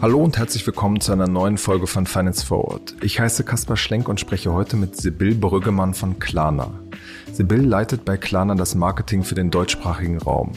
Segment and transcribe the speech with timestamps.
[0.00, 2.94] Hallo und herzlich willkommen zu einer neuen Folge von Finance Forward.
[3.02, 6.70] Ich heiße Kaspar Schlenk und spreche heute mit Sibyl Brüggemann von Klarna.
[7.32, 10.52] Sibyl leitet bei Klarna das Marketing für den deutschsprachigen Raum.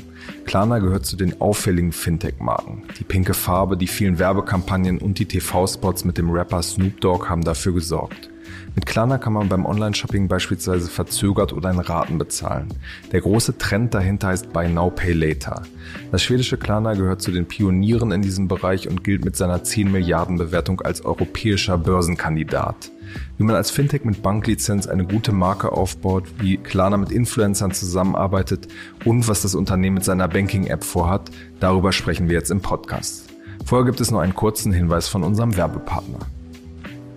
[0.46, 2.84] Klarna gehört zu den auffälligen Fintech-Marken.
[3.00, 7.44] Die pinke Farbe, die vielen Werbekampagnen und die TV-Spots mit dem Rapper Snoop Dogg haben
[7.44, 8.31] dafür gesorgt.
[8.74, 12.74] Mit Klarna kann man beim Online-Shopping beispielsweise verzögert oder in Raten bezahlen.
[13.12, 15.64] Der große Trend dahinter heißt Buy Now Pay Later.
[16.10, 19.92] Das schwedische Klarna gehört zu den Pionieren in diesem Bereich und gilt mit seiner 10
[19.92, 22.92] Milliarden Bewertung als europäischer Börsenkandidat.
[23.38, 28.70] Wie man als Fintech mit Banklizenz eine gute Marke aufbaut, wie Klarna mit Influencern zusammenarbeitet
[29.04, 31.30] und was das Unternehmen mit seiner Banking-App vorhat,
[31.60, 33.28] darüber sprechen wir jetzt im Podcast.
[33.66, 36.20] Vorher gibt es noch einen kurzen Hinweis von unserem Werbepartner.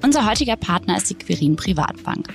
[0.05, 2.35] Unser heutiger Partner ist die Quirin Privatbank.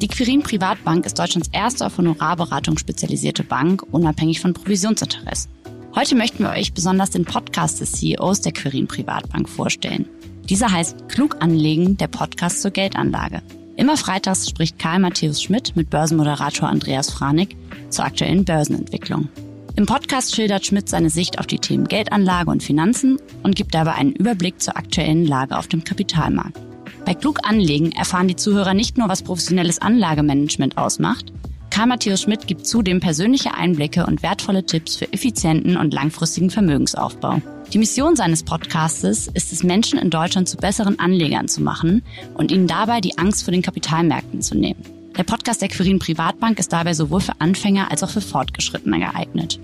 [0.00, 5.50] Die Quirin Privatbank ist Deutschlands erste auf Honorarberatung spezialisierte Bank, unabhängig von Provisionsinteressen.
[5.96, 10.06] Heute möchten wir euch besonders den Podcast des CEOs der Quirin Privatbank vorstellen.
[10.48, 13.42] Dieser heißt Klug anlegen, der Podcast zur Geldanlage.
[13.76, 17.56] Immer freitags spricht Karl Matthäus Schmidt mit Börsenmoderator Andreas Franig
[17.90, 19.28] zur aktuellen Börsenentwicklung.
[19.74, 23.94] Im Podcast schildert Schmidt seine Sicht auf die Themen Geldanlage und Finanzen und gibt dabei
[23.94, 26.67] einen Überblick zur aktuellen Lage auf dem Kapitalmarkt.
[27.08, 31.32] Bei Klug anlegen erfahren die Zuhörer nicht nur, was professionelles Anlagemanagement ausmacht.
[31.70, 37.40] Karl Matthäus Schmidt gibt zudem persönliche Einblicke und wertvolle Tipps für effizienten und langfristigen Vermögensaufbau.
[37.72, 42.02] Die Mission seines Podcastes ist es, Menschen in Deutschland zu besseren Anlegern zu machen
[42.34, 44.82] und ihnen dabei die Angst vor den Kapitalmärkten zu nehmen.
[45.16, 49.58] Der Podcast der Quirin Privatbank ist dabei sowohl für Anfänger als auch für Fortgeschrittene geeignet.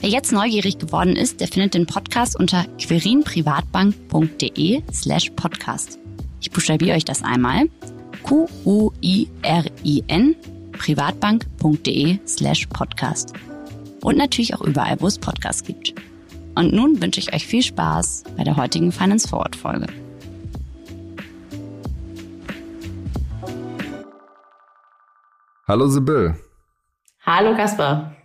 [0.00, 5.99] Wer jetzt neugierig geworden ist, der findet den Podcast unter querinprivatbank.de slash podcast.
[6.40, 7.68] Ich buchstabiere euch das einmal.
[8.22, 8.56] Q-U-I-R-I-N
[10.72, 13.34] privatbank.de slash podcast.
[14.02, 15.94] Und natürlich auch überall, wo es Podcasts gibt.
[16.54, 19.86] Und nun wünsche ich euch viel Spaß bei der heutigen Finance Forward Folge.
[25.68, 26.34] Hallo Sibyl.
[27.24, 28.16] Hallo Kaspar.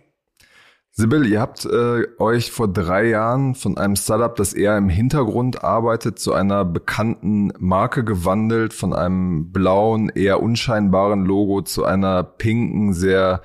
[0.98, 5.62] Sibyl, ihr habt äh, euch vor drei Jahren von einem Startup, das eher im Hintergrund
[5.62, 12.94] arbeitet, zu einer bekannten Marke gewandelt, von einem blauen, eher unscheinbaren Logo zu einer pinken,
[12.94, 13.42] sehr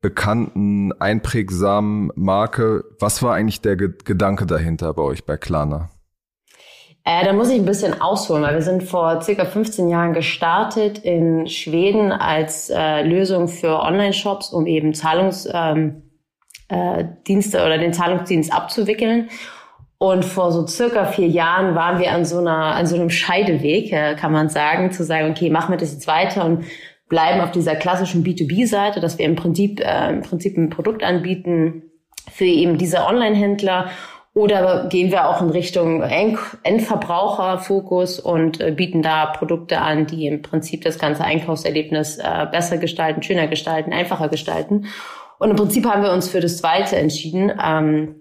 [0.00, 2.82] bekannten, einprägsamen Marke.
[2.98, 5.90] Was war eigentlich der Ge Gedanke dahinter bei euch bei Klarna?
[7.04, 10.98] Äh, da muss ich ein bisschen ausholen, weil wir sind vor circa 15 Jahren gestartet
[10.98, 15.48] in Schweden als äh, Lösung für Online-Shops, um eben Zahlungs...
[15.52, 16.02] Ähm,
[16.68, 19.28] äh, Dienste oder den Zahlungsdienst abzuwickeln.
[19.98, 23.92] Und vor so circa vier Jahren waren wir an so einer, an so einem Scheideweg,
[23.92, 26.64] äh, kann man sagen, zu sagen, okay, machen wir das jetzt weiter und
[27.08, 31.82] bleiben auf dieser klassischen B2B-Seite, dass wir im Prinzip, äh, im Prinzip ein Produkt anbieten
[32.30, 33.90] für eben diese Online-Händler
[34.34, 40.42] oder gehen wir auch in Richtung Endverbraucherfokus und äh, bieten da Produkte an, die im
[40.42, 44.86] Prinzip das ganze Einkaufserlebnis äh, besser gestalten, schöner gestalten, einfacher gestalten.
[45.38, 48.16] Und im Prinzip haben wir uns für das Zweite entschieden, ähm,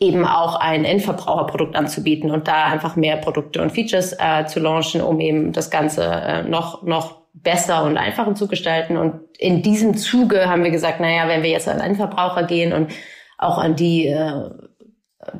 [0.00, 5.00] eben auch ein Endverbraucherprodukt anzubieten und da einfach mehr Produkte und Features äh, zu launchen,
[5.00, 8.96] um eben das Ganze äh, noch, noch besser und einfacher zu gestalten.
[8.96, 12.90] Und in diesem Zuge haben wir gesagt, naja, wenn wir jetzt an Endverbraucher gehen und
[13.38, 14.50] auch an die, äh,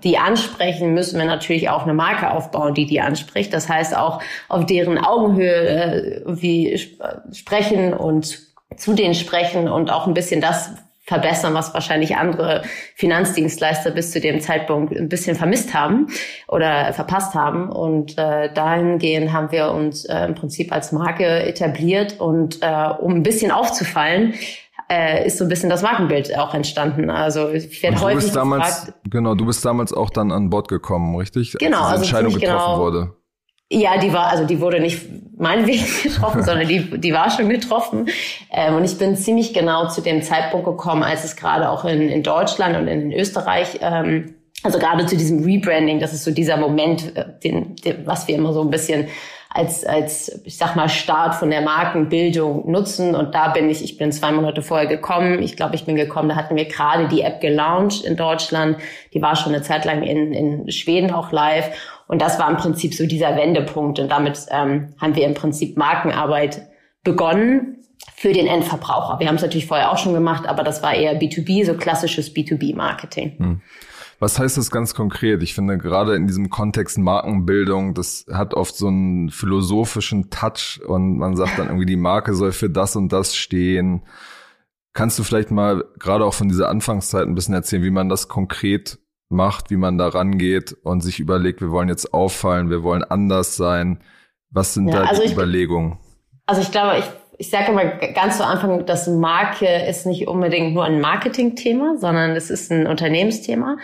[0.03, 3.53] die ansprechen, müssen wir natürlich auch eine Marke aufbauen, die die anspricht.
[3.55, 7.01] Das heißt auch auf deren Augenhöhe äh, wie sp
[7.33, 8.39] sprechen und
[8.77, 10.73] zu denen sprechen und auch ein bisschen das
[11.07, 12.63] verbessern, was wahrscheinlich andere
[12.97, 16.09] Finanzdienstleister bis zu dem Zeitpunkt ein bisschen vermisst haben
[16.49, 17.71] oder verpasst haben.
[17.71, 23.15] Und äh, dahingehend haben wir uns äh, im Prinzip als Marke etabliert und äh, um
[23.15, 24.35] ein bisschen aufzufallen,
[24.89, 27.11] äh, ist so ein bisschen das Markenbild auch entstanden.
[27.11, 30.69] Also ich werde häufig bist damals, gefragt, genau, du bist damals auch dann an Bord
[30.69, 31.57] gekommen, richtig?
[31.59, 33.17] Genau, als diese also Entscheidung getroffen genau, wurde.
[33.69, 35.03] Ja, die war, also die wurde nicht
[35.37, 38.09] meinetwegen getroffen, sondern die, die war schon getroffen.
[38.51, 42.09] Ähm, und ich bin ziemlich genau zu dem Zeitpunkt gekommen, als es gerade auch in,
[42.09, 46.57] in Deutschland und in Österreich, ähm, also gerade zu diesem Rebranding, das ist so dieser
[46.57, 49.09] Moment, äh, den, den, was wir immer so ein bisschen
[49.57, 53.15] als, als, ich sag mal, Start von der Markenbildung nutzen.
[53.15, 55.43] Und da bin ich, ich bin zwei Monate vorher gekommen.
[55.43, 58.77] Ich glaube, ich bin gekommen, da hatten wir gerade die App gelauncht in Deutschland.
[59.15, 61.71] Die war schon eine Zeit lang in, in Schweden auch live.
[62.09, 63.99] Und das war im Prinzip so dieser Wendepunkt.
[63.99, 66.69] Und damit ähm, haben wir im Prinzip Markenarbeit
[67.03, 67.79] begonnen
[68.15, 69.19] für den Endverbraucher.
[69.21, 72.35] Wir haben es natürlich vorher auch schon gemacht, aber das war eher B2B, so klassisches
[72.35, 73.39] B2B-Marketing.
[73.39, 73.61] Hm.
[74.19, 75.43] Was heißt das ganz konkret?
[75.43, 81.19] Ich finde gerade in diesem Kontext Markenbildung, das hat oft so einen philosophischen Touch und
[81.19, 84.03] man sagt dann irgendwie, die Marke soll für das und das stehen.
[84.95, 88.29] Kannst du vielleicht mal gerade auch von dieser Anfangszeit ein bisschen erzählen, wie man das
[88.29, 93.05] konkret macht, wie man da rangeht und sich überlegt, wir wollen jetzt auffallen, wir wollen
[93.05, 94.01] anders sein.
[94.51, 95.99] Was sind ja, da also die ich, Überlegungen?
[96.47, 97.05] Also ich glaube, ich,
[97.39, 102.31] ich sage immer ganz zu Anfang, dass Marke ist nicht unbedingt nur ein Marketingthema, sondern
[102.33, 103.79] es ist ein Unternehmensthema.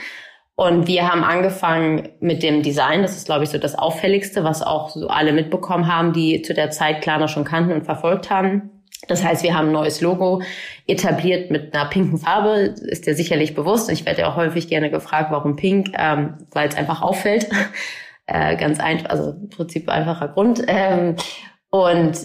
[0.54, 3.02] Und wir haben angefangen mit dem Design.
[3.02, 6.54] Das ist, glaube ich, so das Auffälligste, was auch so alle mitbekommen haben, die zu
[6.54, 8.71] der Zeit Klarna schon kannten und verfolgt haben.
[9.08, 10.42] Das heißt, wir haben ein neues Logo
[10.86, 13.90] etabliert mit einer pinken Farbe, ist dir sicherlich bewusst.
[13.90, 17.48] Ich werde ja auch häufig gerne gefragt, warum pink, ähm, weil es einfach auffällt.
[18.26, 20.62] äh, ganz einfach, also im Prinzip einfacher Grund.
[20.68, 21.16] Ähm,
[21.70, 22.16] und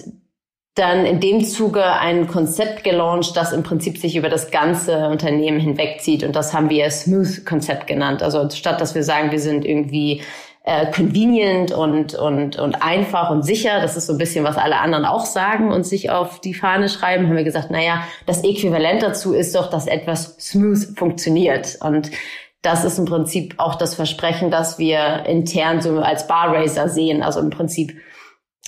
[0.75, 5.59] dann in dem Zuge ein Konzept gelauncht, das im Prinzip sich über das ganze Unternehmen
[5.59, 6.23] hinwegzieht.
[6.23, 8.21] Und das haben wir Smooth-Konzept genannt.
[8.21, 10.21] Also statt dass wir sagen, wir sind irgendwie
[10.67, 13.79] äh, convenient und, und, und einfach und sicher.
[13.79, 16.89] Das ist so ein bisschen, was alle anderen auch sagen und sich auf die Fahne
[16.89, 17.27] schreiben.
[17.27, 21.77] Haben wir gesagt, naja, das Äquivalent dazu ist doch, dass etwas smooth funktioniert.
[21.79, 22.11] Und
[22.61, 27.23] das ist im Prinzip auch das Versprechen, dass wir intern so als Barraiser sehen.
[27.23, 27.95] Also im Prinzip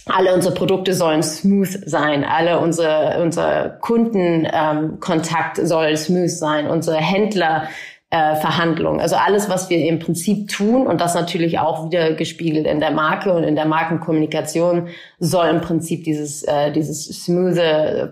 [0.05, 6.95] alle unsere Produkte sollen smooth sein, alle unsere, unser Kundenkontakt ähm, soll smooth sein, unsere
[6.95, 7.67] Händler
[8.11, 8.99] äh, Verhandlungen.
[8.99, 12.91] Also alles, was wir im Prinzip tun und das natürlich auch wieder gespiegelt in der
[12.91, 14.87] Marke und in der Markenkommunikation
[15.19, 17.57] soll im Prinzip dieses äh, dieses smooth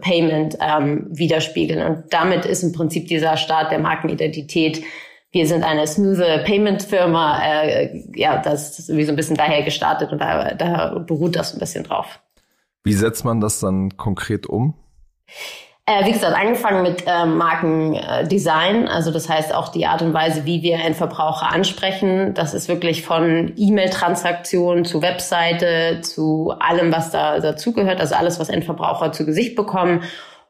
[0.01, 1.85] Payment ähm, widerspiegeln.
[1.85, 4.83] Und damit ist im Prinzip dieser Start der Markenidentität
[5.31, 9.61] wir sind eine smooth Payment Firma, äh, ja, das ist wie so ein bisschen daher
[9.63, 12.19] gestartet und da, da beruht das ein bisschen drauf.
[12.83, 14.73] Wie setzt man das dann konkret um?
[15.89, 20.43] Äh, wie gesagt, angefangen mit äh, Markendesign, also das heißt auch die Art und Weise,
[20.43, 22.33] wie wir einen Verbraucher ansprechen.
[22.33, 28.49] Das ist wirklich von E-Mail-Transaktionen zu Webseite, zu allem, was da dazugehört, also alles, was
[28.49, 30.03] Endverbraucher zu Gesicht bekommen.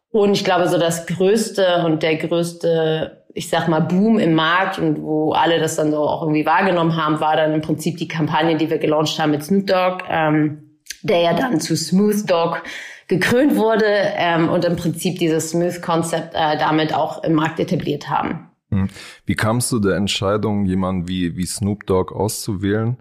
[0.09, 4.79] Und ich glaube, so das größte und der größte, ich sag mal, Boom im Markt
[4.79, 8.07] und wo alle das dann so auch irgendwie wahrgenommen haben, war dann im Prinzip die
[8.07, 12.63] Kampagne, die wir gelauncht haben mit Snoop Dogg, ähm, der ja dann zu Smooth Dog
[13.07, 18.49] gekrönt wurde ähm, und im Prinzip dieses Smooth-Konzept äh, damit auch im Markt etabliert haben.
[18.69, 18.89] Hm.
[19.25, 22.97] Wie kamst du der Entscheidung, jemanden wie, wie Snoop Dogg auszuwählen?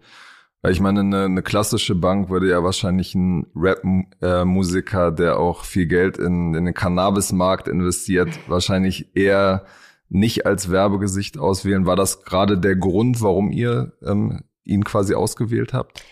[0.62, 5.87] Weil ich meine, eine, eine klassische Bank würde ja wahrscheinlich ein Rap-Musiker, der auch viel
[5.87, 9.64] Geld in, in den Cannabis-Markt investiert, wahrscheinlich eher
[10.08, 11.87] nicht als Werbegesicht auswählen.
[11.87, 16.03] War das gerade der Grund, warum ihr ähm, ihn quasi ausgewählt habt?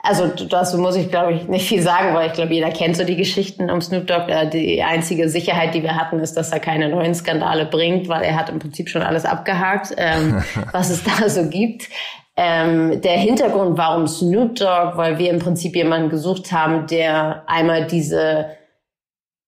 [0.00, 3.04] Also dazu muss ich, glaube ich, nicht viel sagen, weil ich glaube, jeder kennt so
[3.04, 4.28] die Geschichten um Snoop Dogg.
[4.28, 8.22] Äh, die einzige Sicherheit, die wir hatten, ist, dass er keine neuen Skandale bringt, weil
[8.22, 10.42] er hat im Prinzip schon alles abgehakt, ähm,
[10.72, 11.88] was es da so gibt.
[12.36, 17.86] Ähm, der Hintergrund, warum Snoop Dogg, weil wir im Prinzip jemanden gesucht haben, der einmal
[17.86, 18.46] diese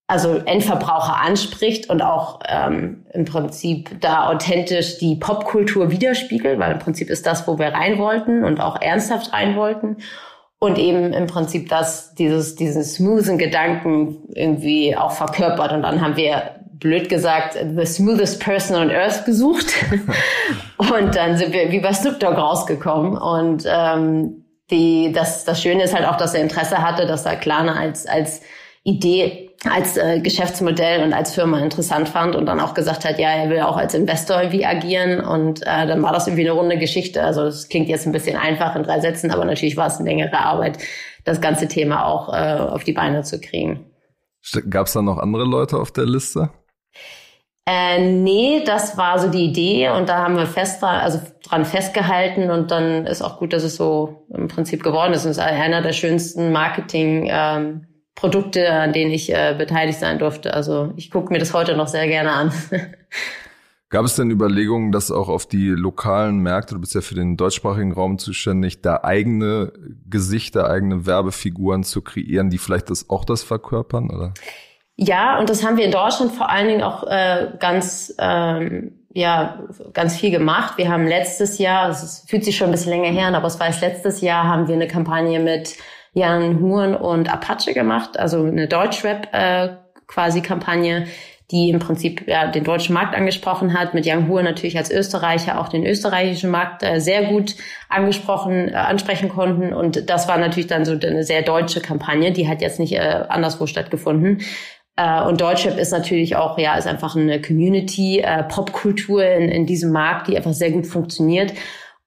[0.08, 6.80] also Endverbraucher anspricht und auch ähm, im Prinzip da authentisch die Popkultur widerspiegelt, weil im
[6.80, 9.98] Prinzip ist das, wo wir rein wollten und auch ernsthaft rein wollten
[10.60, 15.72] und eben im Prinzip das, dieses, diesen smoothen Gedanken irgendwie auch verkörpert.
[15.72, 19.66] Und dann haben wir blöd gesagt, the smoothest person on earth gesucht.
[20.76, 23.16] und dann sind wir wie bei Snoop Dogg rausgekommen.
[23.16, 27.36] Und ähm, die, das, das Schöne ist halt auch, dass er Interesse hatte, dass er
[27.36, 28.42] Klarna als, als
[28.84, 33.30] Idee als äh, Geschäftsmodell und als Firma interessant fand und dann auch gesagt hat, ja,
[33.30, 36.78] er will auch als Investor irgendwie agieren und äh, dann war das irgendwie eine runde
[36.78, 37.22] Geschichte.
[37.22, 40.08] Also das klingt jetzt ein bisschen einfach in drei Sätzen, aber natürlich war es eine
[40.08, 40.78] längere Arbeit,
[41.24, 43.84] das ganze Thema auch äh, auf die Beine zu kriegen.
[44.70, 46.48] Gab es da noch andere Leute auf der Liste?
[47.66, 51.66] Äh, nee, das war so die Idee und da haben wir fest dran, also dran
[51.66, 55.26] festgehalten und dann ist auch gut, dass es so im Prinzip geworden ist.
[55.26, 60.18] Und es ist einer der schönsten Marketing ähm, Produkte, an denen ich äh, beteiligt sein
[60.18, 60.54] durfte.
[60.54, 62.52] Also ich gucke mir das heute noch sehr gerne an.
[63.90, 67.36] Gab es denn Überlegungen, das auch auf die lokalen Märkte, du bist ja für den
[67.36, 69.72] deutschsprachigen Raum zuständig, da eigene
[70.08, 74.32] Gesichter, eigene Werbefiguren zu kreieren, die vielleicht das auch das verkörpern, oder?
[74.94, 79.64] Ja, und das haben wir in Deutschland vor allen Dingen auch äh, ganz ähm, ja
[79.92, 80.78] ganz viel gemacht.
[80.78, 83.66] Wir haben letztes Jahr, es fühlt sich schon ein bisschen länger her, aber es war
[83.66, 85.76] erst letztes Jahr, haben wir eine Kampagne mit
[86.12, 89.76] Jan Huren und Apache gemacht, also eine Deutschrap äh,
[90.06, 91.06] quasi Kampagne,
[91.50, 95.60] die im Prinzip ja, den deutschen Markt angesprochen hat, mit Jan Huren natürlich als Österreicher
[95.60, 97.56] auch den österreichischen Markt äh, sehr gut
[97.88, 99.72] angesprochen, äh, ansprechen konnten.
[99.72, 103.24] Und das war natürlich dann so eine sehr deutsche Kampagne, die hat jetzt nicht äh,
[103.28, 104.42] anderswo stattgefunden.
[104.96, 109.66] Äh, und Deutschrap ist natürlich auch, ja, ist einfach eine Community, äh, Popkultur in, in
[109.66, 111.52] diesem Markt, die einfach sehr gut funktioniert.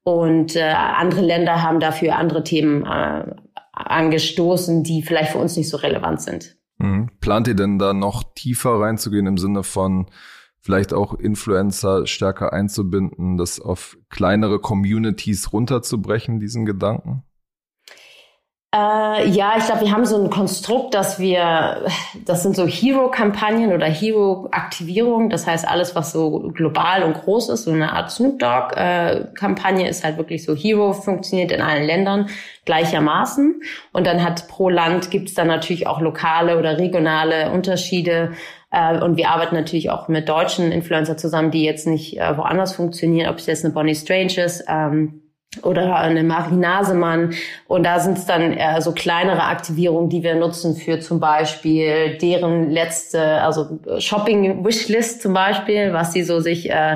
[0.04, 3.24] Und äh, andere Länder haben dafür andere Themen äh,
[3.90, 6.58] angestoßen, die vielleicht für uns nicht so relevant sind.
[6.80, 7.10] Mhm.
[7.22, 10.08] plant ihr denn da noch tiefer reinzugehen im Sinne von
[10.60, 17.24] vielleicht auch Influencer stärker einzubinden, das auf kleinere Communities runterzubrechen, diesen Gedanken?
[18.74, 21.86] Äh, ja, ich glaube, wir haben so ein Konstrukt, dass wir,
[22.26, 25.30] das sind so Hero-Kampagnen oder Hero-Aktivierungen.
[25.30, 30.04] Das heißt, alles, was so global und groß ist, so eine Art Snoop Dogg-Kampagne ist
[30.04, 32.30] halt wirklich so Hero, funktioniert in allen Ländern
[32.66, 33.62] gleichermaßen.
[33.92, 38.32] Und dann hat pro Land gibt's dann natürlich auch lokale oder regionale Unterschiede.
[38.72, 42.74] Äh, und wir arbeiten natürlich auch mit deutschen Influencer zusammen, die jetzt nicht äh, woanders
[42.74, 44.64] funktionieren, ob es jetzt eine Bonnie Strange ist.
[44.68, 45.23] Ähm,
[45.62, 47.34] oder eine Marie Nasemann.
[47.68, 52.18] Und da sind es dann äh, so kleinere Aktivierungen, die wir nutzen für zum Beispiel
[52.18, 56.96] deren letzte, also Shopping-Wishlist zum Beispiel, was sie so sich äh,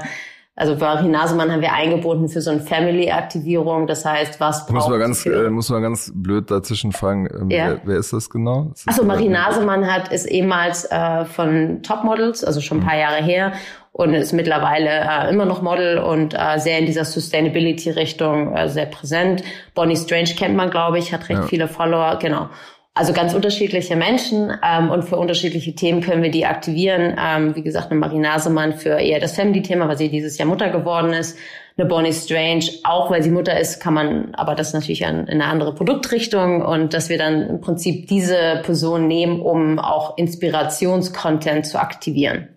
[0.58, 3.86] also Marie Nasemann haben wir eingebunden für so eine Family-Aktivierung.
[3.86, 7.52] Das heißt, was braucht muss man ganz äh, Muss man ganz blöd dazwischen fragen, ähm,
[7.52, 7.68] ja.
[7.68, 8.72] wer, wer, ist das genau?
[8.88, 13.54] Achso, Marie Nasemann hat, ist ehemals äh, von Topmodels, also schon ein paar Jahre her
[13.98, 18.86] und ist mittlerweile äh, immer noch Model und äh, sehr in dieser Sustainability-Richtung äh, sehr
[18.86, 19.44] präsent.
[19.74, 21.48] Bonnie Strange kennt man, glaube ich, hat recht ja.
[21.48, 22.50] viele Follower, genau.
[22.94, 27.16] Also ganz unterschiedliche Menschen ähm, und für unterschiedliche Themen können wir die aktivieren.
[27.20, 30.70] Ähm, wie gesagt, eine Marie Nasemann für eher das Family-Thema, weil sie dieses Jahr Mutter
[30.70, 31.36] geworden ist.
[31.76, 35.42] Eine Bonnie Strange, auch weil sie Mutter ist, kann man aber das natürlich in, in
[35.42, 41.66] eine andere Produktrichtung und dass wir dann im Prinzip diese Person nehmen, um auch Inspirationscontent
[41.66, 42.50] zu aktivieren.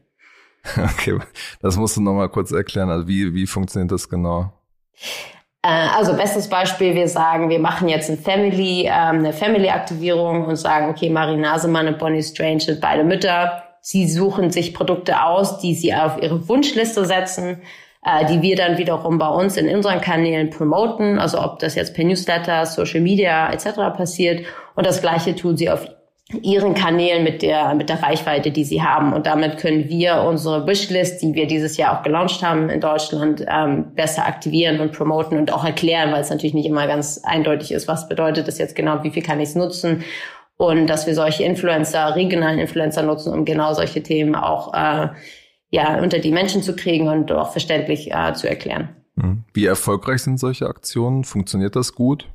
[0.76, 1.18] Okay,
[1.60, 2.90] das musst du nochmal kurz erklären.
[2.90, 4.52] Also wie, wie funktioniert das genau?
[5.62, 10.56] Äh, also bestes Beispiel, wir sagen, wir machen jetzt ein Family, ähm, eine Family-Aktivierung und
[10.56, 13.62] sagen, okay, Marie Nasemann und Bonnie Strange sind beide Mütter.
[13.82, 17.62] Sie suchen sich Produkte aus, die sie auf ihre Wunschliste setzen,
[18.04, 21.18] äh, die wir dann wiederum bei uns in unseren Kanälen promoten.
[21.18, 23.96] Also ob das jetzt per Newsletter, Social Media etc.
[23.96, 24.46] passiert.
[24.74, 25.86] Und das Gleiche tun sie auf
[26.42, 29.12] ihren Kanälen mit der, mit der Reichweite, die sie haben.
[29.12, 33.44] Und damit können wir unsere Wishlist, die wir dieses Jahr auch gelauncht haben in Deutschland,
[33.48, 37.72] ähm, besser aktivieren und promoten und auch erklären, weil es natürlich nicht immer ganz eindeutig
[37.72, 40.04] ist, was bedeutet das jetzt genau, wie viel kann ich es nutzen.
[40.56, 45.08] Und dass wir solche Influencer, regionalen Influencer nutzen, um genau solche Themen auch äh,
[45.70, 48.90] ja, unter die Menschen zu kriegen und auch verständlich äh, zu erklären.
[49.18, 49.44] Hm.
[49.54, 51.24] Wie erfolgreich sind solche Aktionen?
[51.24, 52.28] Funktioniert das gut?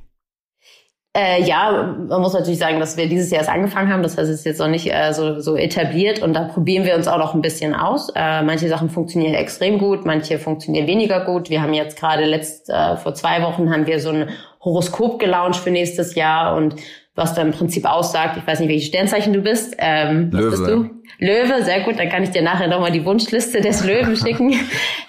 [1.16, 4.02] Äh, ja, man muss natürlich sagen, dass wir dieses Jahr erst angefangen haben.
[4.02, 6.94] Das heißt, es ist jetzt noch nicht äh, so, so etabliert und da probieren wir
[6.94, 8.10] uns auch noch ein bisschen aus.
[8.14, 11.48] Äh, manche Sachen funktionieren extrem gut, manche funktionieren weniger gut.
[11.48, 14.28] Wir haben jetzt gerade letzt äh, vor zwei Wochen haben wir so ein
[14.60, 16.76] Horoskop gelauncht für nächstes Jahr und
[17.16, 19.74] was da im Prinzip aussagt, ich weiß nicht, welches Sternzeichen du bist.
[19.78, 20.52] Ähm, Löwe.
[20.52, 20.90] Was bist du?
[21.18, 21.98] Löwe, sehr gut.
[21.98, 24.52] Dann kann ich dir nachher nochmal die Wunschliste des Löwen schicken.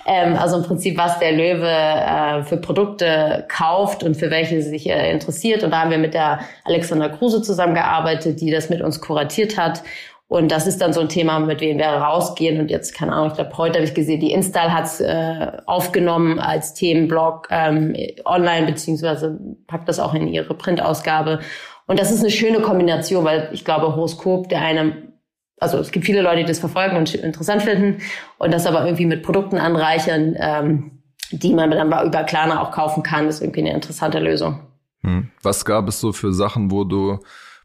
[0.05, 4.89] ähm, also im Prinzip, was der Löwe äh, für Produkte kauft und für welche sich
[4.89, 5.63] äh, interessiert.
[5.63, 9.83] Und da haben wir mit der Alexandra Kruse zusammengearbeitet, die das mit uns kuratiert hat.
[10.29, 12.59] Und das ist dann so ein Thema, mit dem wir rausgehen.
[12.59, 15.51] Und jetzt, keine Ahnung, ich glaube, heute habe ich gesehen, die Install hat es äh,
[15.65, 17.95] aufgenommen als Themenblog ähm,
[18.25, 21.39] online, beziehungsweise packt das auch in ihre Printausgabe.
[21.87, 25.13] Und das ist eine schöne Kombination, weil ich glaube, Horoskop, der eine,
[25.59, 28.01] also es gibt viele Leute, die das verfolgen und interessant finden
[28.37, 30.91] und das aber irgendwie mit Produkten anreichern, ähm,
[31.31, 34.61] die man dann über Klarna auch kaufen kann, ist irgendwie eine interessante Lösung.
[35.01, 35.29] Hm.
[35.41, 37.19] Was gab es so für Sachen, wo du,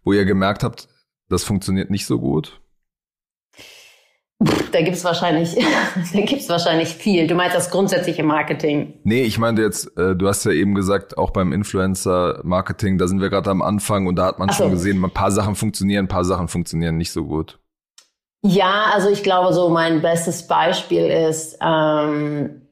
[0.05, 0.89] wo ihr gemerkt habt,
[1.29, 2.62] das funktioniert nicht so gut?
[4.73, 5.55] Da gibt es wahrscheinlich,
[6.13, 7.27] da gibt's wahrscheinlich viel.
[7.27, 8.95] Du meinst das grundsätzliche Marketing?
[9.05, 13.21] Nee, ich meinte jetzt, äh, du hast ja eben gesagt, auch beim Influencer-Marketing, da sind
[13.21, 14.65] wir gerade am Anfang und da hat man so.
[14.65, 17.59] schon gesehen, ein paar Sachen funktionieren, ein paar Sachen funktionieren nicht so gut.
[18.45, 22.63] Ja, also ich glaube, so mein bestes Beispiel ist ähm,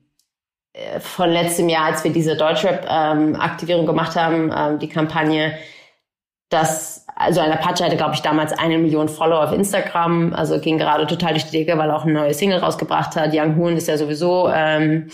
[0.72, 5.54] äh, von letztem Jahr, als wir diese Deutschrap-Aktivierung ähm, gemacht haben, ähm, die Kampagne,
[6.48, 10.78] dass also ein Apache hatte, glaube ich, damals eine Million Follower auf Instagram, also ging
[10.78, 13.30] gerade total durch die Decke, weil er auch eine neue Single rausgebracht hat.
[13.34, 15.08] Young Hoon ist ja sowieso ähm,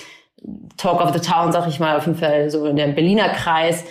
[0.76, 3.84] Talk of the Town, sag ich mal, auf jeden Fall so in dem Berliner Kreis.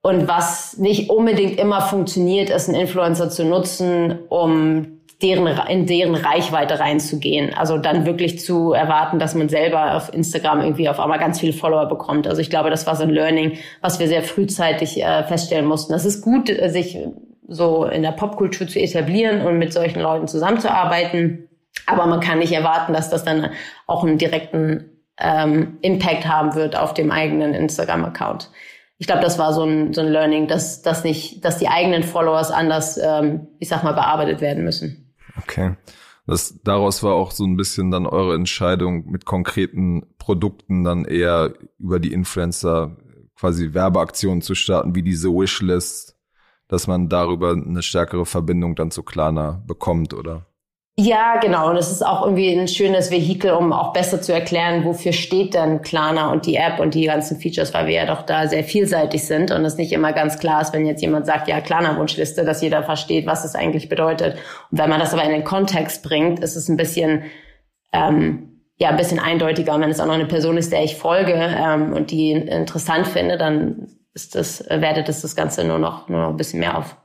[0.00, 6.14] Und was nicht unbedingt immer funktioniert, ist, einen Influencer zu nutzen, um deren, in deren
[6.14, 7.52] Reichweite reinzugehen.
[7.52, 11.52] Also dann wirklich zu erwarten, dass man selber auf Instagram irgendwie auf einmal ganz viele
[11.52, 12.26] Follower bekommt.
[12.26, 15.92] Also ich glaube, das war so ein Learning, was wir sehr frühzeitig äh, feststellen mussten.
[15.92, 16.96] Das ist gut, sich
[17.48, 21.48] so in der Popkultur zu etablieren und mit solchen Leuten zusammenzuarbeiten.
[21.86, 23.50] Aber man kann nicht erwarten, dass das dann
[23.86, 28.50] auch einen direkten ähm, Impact haben wird auf dem eigenen Instagram-Account.
[28.98, 32.02] Ich glaube, das war so ein, so ein Learning, dass, dass nicht, dass die eigenen
[32.02, 35.14] Followers anders, ähm, ich sag mal, bearbeitet werden müssen.
[35.38, 35.76] Okay.
[36.26, 41.54] Das, daraus war auch so ein bisschen dann eure Entscheidung, mit konkreten Produkten dann eher
[41.78, 42.98] über die Influencer
[43.34, 46.17] quasi Werbeaktionen zu starten, wie diese Wishlist,
[46.68, 50.46] dass man darüber eine stärkere Verbindung dann zu Klarna bekommt, oder?
[51.00, 51.70] Ja, genau.
[51.70, 55.54] Und es ist auch irgendwie ein schönes Vehikel, um auch besser zu erklären, wofür steht
[55.54, 58.64] denn Klarna und die App und die ganzen Features, weil wir ja doch da sehr
[58.64, 62.44] vielseitig sind und es nicht immer ganz klar ist, wenn jetzt jemand sagt, ja, Klarna-Wunschliste,
[62.44, 64.38] dass jeder versteht, was es eigentlich bedeutet.
[64.72, 67.22] Und wenn man das aber in den Kontext bringt, ist es ein bisschen,
[67.92, 69.76] ähm, ja, ein bisschen eindeutiger.
[69.76, 73.06] Und wenn es auch noch eine Person ist, der ich folge ähm, und die interessant
[73.06, 76.78] finde, dann ist das, wertet es das Ganze nur noch, nur noch ein bisschen mehr
[76.78, 76.96] auf.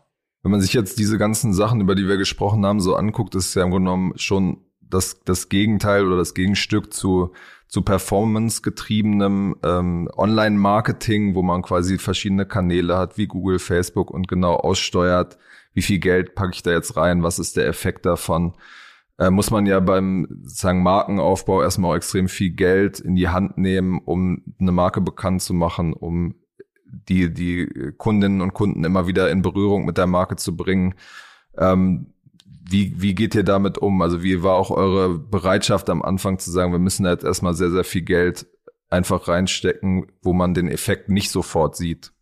[0.41, 3.47] Wenn man sich jetzt diese ganzen Sachen, über die wir gesprochen haben, so anguckt, ist
[3.47, 7.31] es ja im Grunde genommen schon das, das Gegenteil oder das Gegenstück zu,
[7.67, 14.55] zu performance-getriebenem ähm, Online-Marketing, wo man quasi verschiedene Kanäle hat, wie Google, Facebook und genau
[14.55, 15.37] aussteuert,
[15.73, 18.53] wie viel Geld packe ich da jetzt rein, was ist der Effekt davon.
[19.17, 23.57] Äh, muss man ja beim sagen Markenaufbau erstmal auch extrem viel Geld in die Hand
[23.57, 26.35] nehmen, um eine Marke bekannt zu machen, um
[27.09, 30.95] die, die Kundinnen und Kunden immer wieder in Berührung mit der Marke zu bringen.
[31.57, 32.13] Ähm,
[32.45, 34.01] wie, wie geht ihr damit um?
[34.01, 37.53] Also wie war auch eure Bereitschaft am Anfang zu sagen, wir müssen da jetzt erstmal
[37.53, 38.47] sehr, sehr viel Geld
[38.89, 42.13] einfach reinstecken, wo man den Effekt nicht sofort sieht?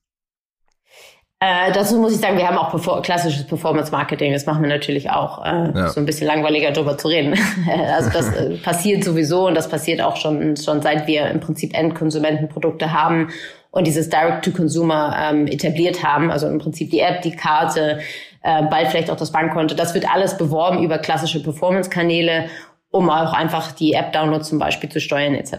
[1.43, 4.31] Äh, dazu muss ich sagen, wir haben auch perfor klassisches Performance-Marketing.
[4.31, 5.43] Das machen wir natürlich auch.
[5.43, 5.89] Äh, ja.
[5.89, 7.35] So ein bisschen langweiliger darüber zu reden.
[7.95, 11.75] also das äh, passiert sowieso und das passiert auch schon, schon seit wir im Prinzip
[11.75, 13.29] Endkonsumentenprodukte haben
[13.71, 17.99] und dieses Direct-to-Consumer ähm, etabliert haben, also im Prinzip die App, die Karte,
[18.43, 19.75] äh, bald vielleicht auch das Bankkonto.
[19.75, 22.49] Das wird alles beworben über klassische Performance-Kanäle
[22.91, 25.53] um auch einfach die App-Download zum Beispiel zu steuern etc.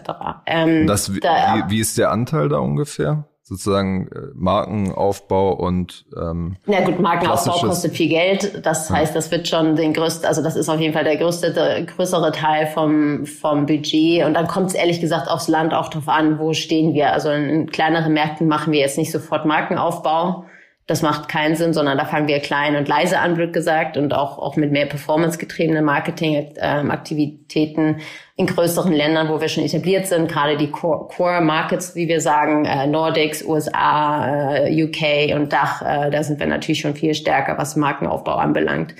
[0.45, 3.25] Ähm, das, da, wie, wie ist der Anteil da ungefähr?
[3.53, 8.65] Sozusagen äh, Markenaufbau und ähm, Na gut, Markenaufbau kostet viel Geld.
[8.65, 8.95] Das ja.
[8.95, 11.83] heißt, das wird schon den größten, also das ist auf jeden Fall der größte, der
[11.83, 14.25] größere Teil vom vom Budget.
[14.25, 17.13] Und dann kommt es ehrlich gesagt aufs Land auch drauf an, wo stehen wir.
[17.13, 20.45] Also in, in kleineren Märkten machen wir jetzt nicht sofort Markenaufbau
[20.85, 24.13] das macht keinen Sinn, sondern da fangen wir klein und leise an, wird gesagt, und
[24.13, 28.01] auch, auch mit mehr performance-getriebenen Marketing-Aktivitäten
[28.35, 32.87] in größeren Ländern, wo wir schon etabliert sind, gerade die Core-Markets, wie wir sagen, äh,
[32.87, 37.75] Nordics, USA, äh, UK und Dach, äh, da sind wir natürlich schon viel stärker, was
[37.75, 38.95] Markenaufbau anbelangt.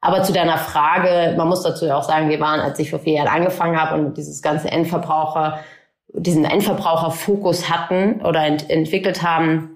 [0.00, 3.00] Aber zu deiner Frage, man muss dazu ja auch sagen, wir waren, als ich vor
[3.00, 5.58] vier Jahren angefangen habe und dieses ganze Endverbraucher,
[6.12, 9.75] diesen Endverbraucherfokus hatten oder ent entwickelt haben,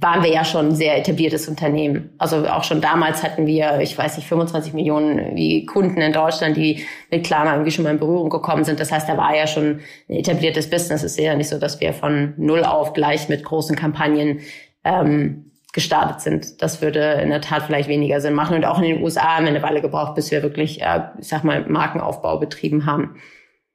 [0.00, 2.10] waren wir ja schon ein sehr etabliertes Unternehmen.
[2.18, 6.84] Also auch schon damals hatten wir, ich weiß nicht, 25 Millionen Kunden in Deutschland, die
[7.10, 8.78] mit Klarna irgendwie schon mal in Berührung gekommen sind.
[8.78, 11.02] Das heißt, da war ja schon ein etabliertes Business.
[11.02, 14.40] Es ist ja nicht so, dass wir von null auf gleich mit großen Kampagnen
[14.84, 16.62] ähm, gestartet sind.
[16.62, 18.56] Das würde in der Tat vielleicht weniger Sinn machen.
[18.56, 21.26] Und auch in den USA haben wir eine Weile gebraucht, bis wir wirklich, äh, ich
[21.26, 23.16] sag mal, Markenaufbau betrieben haben.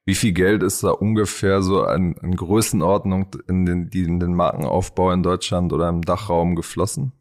[0.06, 4.34] Wie viel Geld ist da ungefähr so an, an Größenordnung in den, die in den
[4.34, 7.14] Markenaufbau in Deutschland oder im Dachraum geflossen?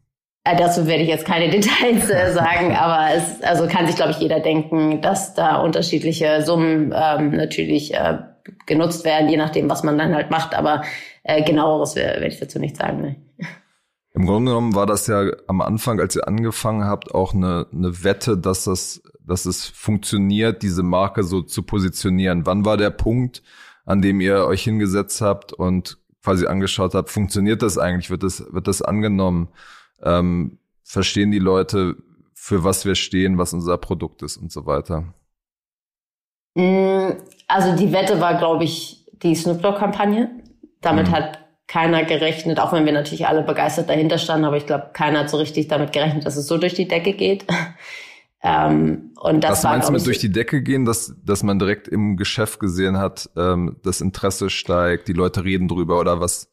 [0.43, 4.11] Äh, dazu werde ich jetzt keine Details äh, sagen, aber es also kann sich, glaube
[4.11, 8.19] ich, jeder denken, dass da unterschiedliche Summen ähm, natürlich äh,
[8.65, 10.53] genutzt werden, je nachdem, was man dann halt macht.
[10.53, 10.83] Aber
[11.23, 13.01] äh, genaueres werde ich dazu nicht sagen.
[13.01, 13.15] Ne.
[14.13, 18.03] Im Grunde genommen war das ja am Anfang, als ihr angefangen habt, auch eine, eine
[18.03, 22.45] Wette, dass das dass es funktioniert, diese Marke so zu positionieren?
[22.45, 23.43] Wann war der Punkt,
[23.85, 28.09] an dem ihr euch hingesetzt habt und quasi angeschaut habt, funktioniert das eigentlich?
[28.09, 29.49] Wird das, wird das angenommen?
[30.01, 31.97] Ähm, verstehen die Leute,
[32.33, 35.13] für was wir stehen, was unser Produkt ist und so weiter?
[36.55, 37.11] Mm,
[37.47, 40.29] also die Wette war, glaube ich, die Snoop Dogg-Kampagne.
[40.81, 41.11] Damit mhm.
[41.11, 45.19] hat keiner gerechnet, auch wenn wir natürlich alle begeistert dahinter standen, aber ich glaube, keiner
[45.19, 47.45] hat so richtig damit gerechnet, dass es so durch die Decke geht.
[48.43, 51.87] Ähm, und das Was meinst du mit durch die Decke gehen, dass, dass man direkt
[51.87, 56.49] im Geschäft gesehen hat, ähm, das Interesse steigt, die Leute reden drüber oder was?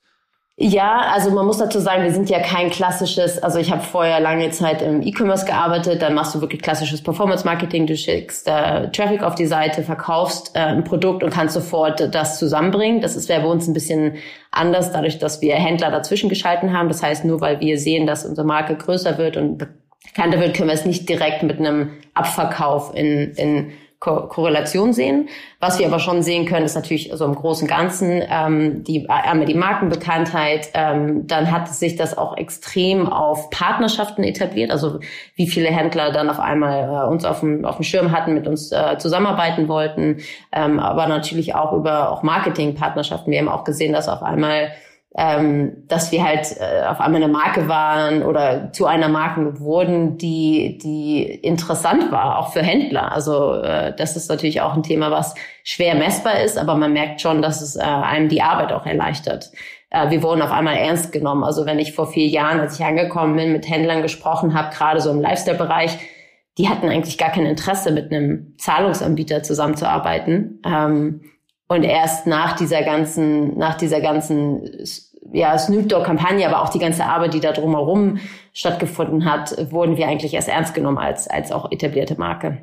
[0.62, 4.20] Ja, also man muss dazu sagen, wir sind ja kein klassisches, also ich habe vorher
[4.20, 9.22] lange Zeit im E-Commerce gearbeitet, dann machst du wirklich klassisches Performance-Marketing, du schickst äh, Traffic
[9.22, 13.00] auf die Seite, verkaufst äh, ein Produkt und kannst sofort das zusammenbringen.
[13.00, 14.16] Das ist wäre bei uns ein bisschen
[14.50, 16.88] anders, dadurch, dass wir Händler dazwischen geschalten haben.
[16.88, 19.66] Das heißt, nur weil wir sehen, dass unsere Marke größer wird und
[20.16, 25.28] wird, können wir es nicht direkt mit einem Abverkauf in, in Ko Korrelation sehen.
[25.60, 29.06] Was wir aber schon sehen können, ist natürlich so im Großen und Ganzen ähm, die,
[29.10, 30.70] einmal die Markenbekanntheit.
[30.72, 34.70] Ähm, dann hat sich das auch extrem auf Partnerschaften etabliert.
[34.70, 35.00] Also
[35.36, 38.48] wie viele Händler dann auf einmal äh, uns auf dem, auf dem Schirm hatten, mit
[38.48, 40.22] uns äh, zusammenarbeiten wollten.
[40.50, 43.30] Ähm, aber natürlich auch über auch Marketingpartnerschaften.
[43.30, 44.70] Wir haben auch gesehen, dass auf einmal
[45.16, 50.18] ähm, dass wir halt äh, auf einmal eine Marke waren oder zu einer Marke wurden,
[50.18, 53.10] die, die interessant war, auch für Händler.
[53.10, 57.20] Also äh, das ist natürlich auch ein Thema, was schwer messbar ist, aber man merkt
[57.20, 59.50] schon, dass es äh, einem die Arbeit auch erleichtert.
[59.90, 61.42] Äh, wir wurden auf einmal ernst genommen.
[61.42, 65.00] Also wenn ich vor vier Jahren, als ich angekommen bin, mit Händlern gesprochen habe, gerade
[65.00, 65.98] so im Lifestyle-Bereich,
[66.56, 70.60] die hatten eigentlich gar kein Interesse, mit einem Zahlungsanbieter zusammenzuarbeiten.
[70.64, 71.22] Ähm,
[71.70, 74.68] und erst nach dieser ganzen, nach dieser ganzen,
[75.32, 78.18] ja, Snoop Dogg-Kampagne, aber auch die ganze Arbeit, die da drumherum
[78.52, 82.58] stattgefunden hat, wurden wir eigentlich erst ernst genommen als, als auch etablierte Marke.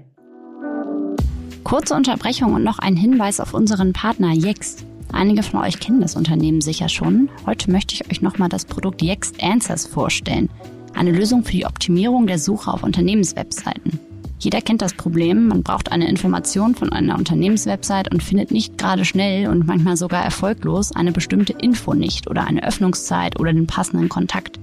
[1.63, 4.85] Kurze Unterbrechung und noch ein Hinweis auf unseren Partner Yext.
[5.13, 7.29] Einige von euch kennen das Unternehmen sicher schon.
[7.45, 10.49] Heute möchte ich euch nochmal das Produkt Yext Answers vorstellen.
[10.95, 14.01] Eine Lösung für die Optimierung der Suche auf Unternehmenswebseiten.
[14.39, 19.03] Jeder kennt das Problem, man braucht eine Information von einer Unternehmenswebsite und findet nicht gerade
[19.03, 24.09] schnell und manchmal sogar erfolglos eine bestimmte Info nicht oder eine Öffnungszeit oder den passenden
[24.09, 24.59] Kontakt.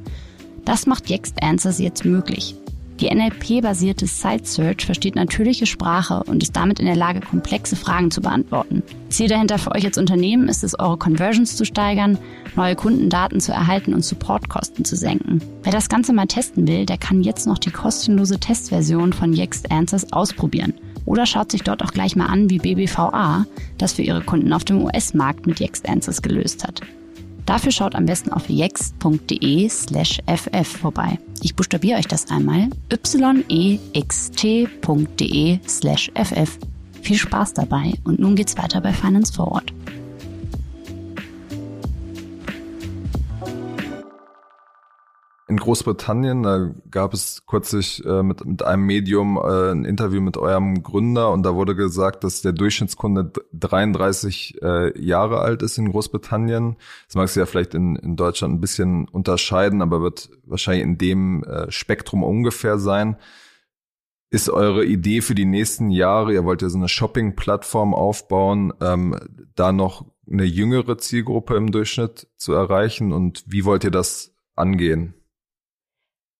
[0.65, 2.55] Das macht Yext Answers jetzt möglich.
[3.01, 8.13] Die NLP-basierte Site Search versteht natürliche Sprache und ist damit in der Lage, komplexe Fragen
[8.13, 8.85] zu beantworten.
[9.09, 12.19] Ziel dahinter für euch als Unternehmen ist es, eure Conversions zu steigern,
[12.55, 15.43] neue Kundendaten zu erhalten und Supportkosten zu senken.
[15.65, 19.73] Wer das Ganze mal testen will, der kann jetzt noch die kostenlose Testversion von Yext
[19.73, 20.75] Answers ausprobieren.
[21.05, 23.45] Oder schaut sich dort auch gleich mal an, wie BBVA
[23.77, 26.81] das für ihre Kunden auf dem US-Markt mit Yext Answers gelöst hat.
[27.47, 31.19] Dafür schaut am besten auf yext.de slash ff vorbei.
[31.43, 32.71] Ich buchstabiere euch das einmal.
[33.49, 36.59] yext.de slash ff.
[37.03, 39.74] Viel Spaß dabei und nun geht's weiter bei Finance Forward.
[45.47, 50.39] In Großbritannien, da gab es kürzlich äh, mit, mit einem Medium äh, ein Interview mit
[50.39, 55.91] eurem Gründer und da wurde gesagt, dass der Durchschnittskunde 33 äh, Jahre alt ist in
[55.91, 56.77] Großbritannien.
[57.07, 60.97] Das mag sich ja vielleicht in, in Deutschland ein bisschen unterscheiden, aber wird wahrscheinlich in
[60.97, 63.19] dem äh, Spektrum ungefähr sein.
[64.31, 69.15] Ist eure Idee für die nächsten Jahre, ihr wollt ja so eine Shopping-Plattform aufbauen, ähm,
[69.55, 75.13] da noch eine jüngere Zielgruppe im Durchschnitt zu erreichen und wie wollt ihr das angehen?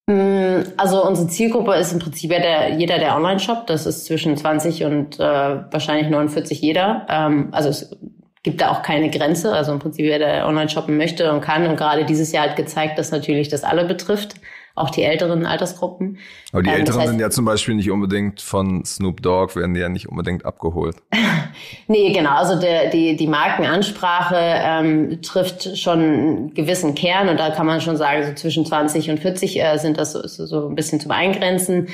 [0.07, 3.67] Mm, also unsere Zielgruppe ist im Prinzip ja der, jeder der Online-Shop.
[3.67, 7.07] Das ist zwischen 20 und äh, wahrscheinlich 49 jeder.
[7.09, 7.97] Ähm, also es
[8.43, 9.53] gibt da auch keine Grenze.
[9.53, 11.67] Also im Prinzip wer der online shoppen möchte und kann.
[11.67, 14.35] Und gerade dieses Jahr hat gezeigt, dass natürlich das alle betrifft
[14.77, 16.19] auch die älteren Altersgruppen.
[16.53, 19.55] Aber die ähm, Älteren das heißt, sind ja zum Beispiel nicht unbedingt von Snoop Dogg,
[19.55, 20.97] werden die ja nicht unbedingt abgeholt.
[21.87, 22.35] nee, genau.
[22.35, 27.81] Also der, die, die Markenansprache ähm, trifft schon einen gewissen Kern und da kann man
[27.81, 31.13] schon sagen, so zwischen 20 und 40 äh, sind das so, so ein bisschen zum
[31.13, 31.89] Eingrenzen.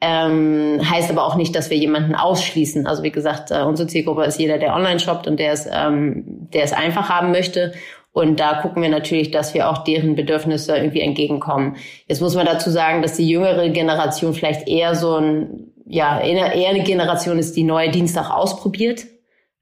[0.00, 2.86] Ähm, heißt aber auch nicht, dass wir jemanden ausschließen.
[2.86, 6.24] Also wie gesagt, äh, unsere Zielgruppe ist jeder, der online shoppt und der es, ähm,
[6.52, 7.72] der es einfach haben möchte.
[8.14, 11.76] Und da gucken wir natürlich, dass wir auch deren Bedürfnisse irgendwie entgegenkommen.
[12.06, 16.70] Jetzt muss man dazu sagen, dass die jüngere Generation vielleicht eher so ein, ja, eher
[16.70, 19.04] eine Generation ist, die neue Dienstag ausprobiert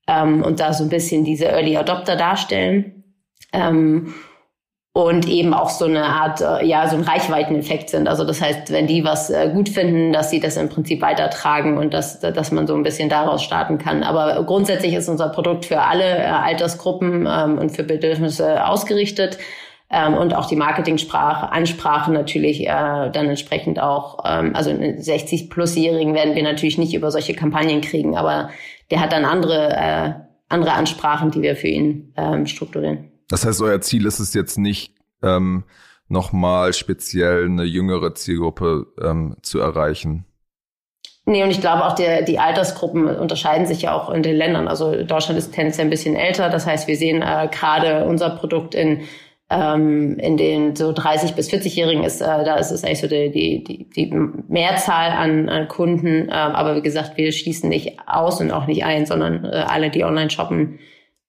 [0.07, 3.05] ähm, und da so ein bisschen diese Early Adopter darstellen.
[3.55, 4.12] Ähm,
[4.95, 8.09] und eben auch so eine Art, äh, ja, so ein Reichweiteneffekt sind.
[8.09, 11.79] Also das heißt, wenn die was äh, gut finden, dass sie das im Prinzip weitertragen
[11.79, 14.03] und dass, dass man so ein bisschen daraus starten kann.
[14.03, 19.39] Aber grundsätzlich ist unser Produkt für alle äh, Altersgruppen ähm, und für Bedürfnisse ausgerichtet.
[19.89, 26.15] Ähm, und auch die Marketingsprache, Ansprache natürlich äh, dann entsprechend auch, ähm, also 60 plusjährigen
[26.15, 28.51] werden wir natürlich nicht über solche Kampagnen kriegen, aber
[28.91, 30.13] der hat dann andere, äh,
[30.49, 33.12] andere Ansprachen, die wir für ihn ähm, strukturieren.
[33.33, 34.92] Das heißt, euer Ziel ist es jetzt nicht,
[35.23, 35.64] ähm,
[36.07, 40.27] nochmal speziell eine jüngere Zielgruppe ähm, zu erreichen.
[41.25, 44.68] Nee, und ich glaube auch, der, die Altersgruppen unterscheiden sich ja auch in den Ländern.
[44.68, 46.51] Also Deutschland ist tendenziell ein bisschen älter.
[46.51, 49.01] Das heißt, wir sehen äh, gerade unser Produkt in,
[49.49, 53.31] ähm, in den so 30- bis 40-Jährigen ist, äh, da ist es eigentlich so die,
[53.31, 54.14] die, die, die
[54.49, 56.29] Mehrzahl an, an Kunden.
[56.29, 59.88] Äh, aber wie gesagt, wir schließen nicht aus und auch nicht ein, sondern äh, alle,
[59.88, 60.81] die online shoppen,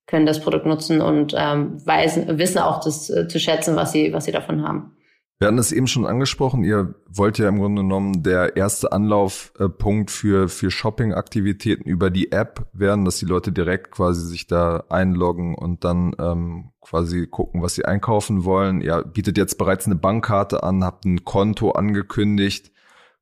[0.06, 4.14] können das Produkt nutzen und ähm, weisen, wissen auch das äh, zu schätzen, was sie,
[4.14, 4.98] was sie davon haben.
[5.40, 10.10] Wir hatten es eben schon angesprochen, ihr wollt ja im Grunde genommen der erste Anlaufpunkt
[10.10, 15.56] für, für Shopping-Aktivitäten über die App werden, dass die Leute direkt quasi sich da einloggen
[15.56, 18.80] und dann ähm, quasi gucken, was sie einkaufen wollen.
[18.80, 22.72] Ihr bietet jetzt bereits eine Bankkarte an, habt ein Konto angekündigt.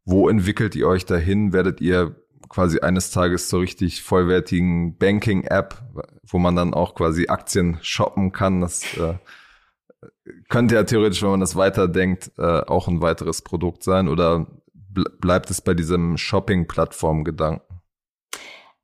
[0.06, 1.54] Wo entwickelt ihr euch dahin?
[1.54, 5.82] Werdet ihr quasi eines Tages zur richtig vollwertigen Banking-App,
[6.28, 8.62] wo man dann auch quasi Aktien shoppen kann.
[8.62, 9.16] Das äh,
[10.50, 14.48] könnte ja theoretisch, wenn man das weiterdenkt, äh, auch ein weiteres Produkt sein oder
[14.94, 17.64] bleibt es bei diesem Shopping-Plattform-Gedanken?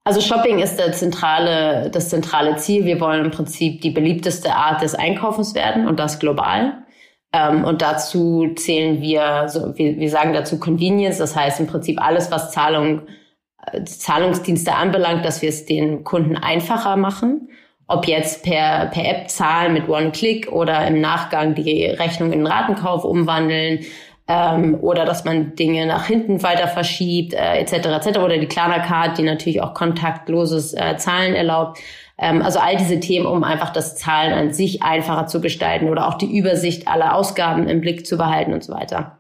[0.07, 2.85] Also Shopping ist der zentrale, das zentrale Ziel.
[2.85, 6.85] Wir wollen im Prinzip die beliebteste Art des Einkaufens werden und das global.
[7.33, 12.01] Ähm, und dazu zählen wir, so, wir, wir sagen dazu Convenience, das heißt im Prinzip
[12.01, 13.01] alles, was Zahlung,
[13.85, 17.49] Zahlungsdienste anbelangt, dass wir es den Kunden einfacher machen.
[17.87, 23.05] Ob jetzt per, per App zahlen mit One-Click oder im Nachgang die Rechnung in Ratenkauf
[23.05, 23.85] umwandeln
[24.27, 27.73] ähm, oder dass man Dinge nach hinten weiter verschiebt, äh, etc.
[27.87, 28.19] etc.
[28.19, 31.79] Oder die Klarna Card, die natürlich auch kontaktloses äh, Zahlen erlaubt.
[32.17, 36.07] Ähm, also all diese Themen, um einfach das Zahlen an sich einfacher zu gestalten oder
[36.07, 39.19] auch die Übersicht aller Ausgaben im Blick zu behalten und so weiter.